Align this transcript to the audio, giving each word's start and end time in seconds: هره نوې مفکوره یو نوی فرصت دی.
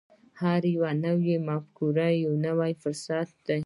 هره 0.41 0.91
نوې 1.05 1.35
مفکوره 1.47 2.07
یو 2.23 2.33
نوی 2.45 2.71
فرصت 2.81 3.29
دی. 3.47 3.59